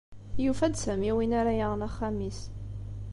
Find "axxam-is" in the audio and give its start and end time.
1.87-2.39